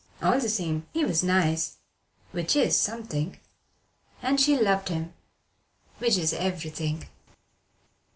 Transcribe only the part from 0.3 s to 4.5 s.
the same, he was nice, which is something: and